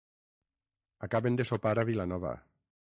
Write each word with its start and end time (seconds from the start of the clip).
Acaben 1.09 1.37
de 1.41 1.47
sopar 1.51 1.77
a 1.81 1.87
Vilanova. 1.93 2.33